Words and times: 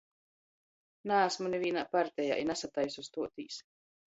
Naasmu 1.11 1.51
nivīnā 1.55 1.85
partejā 1.97 2.41
i 2.45 2.49
nasataisu 2.53 3.07
stuotīs. 3.11 3.61